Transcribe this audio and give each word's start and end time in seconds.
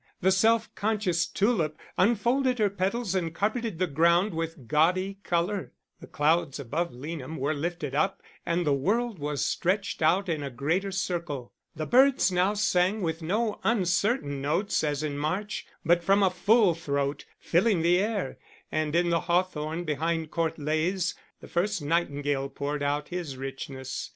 The 0.19 0.31
self 0.31 0.73
conscious 0.73 1.27
tulip 1.27 1.77
unfolded 1.95 2.57
her 2.57 2.71
petals 2.71 3.13
and 3.13 3.35
carpeted 3.35 3.77
the 3.77 3.85
ground 3.85 4.33
with 4.33 4.67
gaudy 4.67 5.19
colour. 5.23 5.73
The 5.99 6.07
clouds 6.07 6.59
above 6.59 6.91
Leanham 6.91 7.37
were 7.37 7.53
lifted 7.53 7.93
up 7.93 8.23
and 8.43 8.65
the 8.65 8.73
world 8.73 9.19
was 9.19 9.45
stretched 9.45 10.01
out 10.01 10.27
in 10.27 10.41
a 10.41 10.49
greater 10.49 10.91
circle. 10.91 11.53
The 11.75 11.85
birds 11.85 12.31
now 12.31 12.55
sang 12.55 13.03
with 13.03 13.21
no 13.21 13.59
uncertain 13.63 14.41
notes 14.41 14.83
as 14.83 15.03
in 15.03 15.19
March, 15.19 15.67
but 15.85 16.03
from 16.03 16.23
a 16.23 16.31
full 16.31 16.73
throat, 16.73 17.25
filling 17.37 17.83
the 17.83 17.99
air; 17.99 18.39
and 18.71 18.95
in 18.95 19.11
the 19.11 19.19
hawthorn 19.19 19.83
behind 19.83 20.31
Court 20.31 20.57
Leys 20.57 21.13
the 21.41 21.47
first 21.47 21.79
nightingale 21.79 22.49
poured 22.49 22.81
out 22.81 23.09
his 23.09 23.37
richness. 23.37 24.09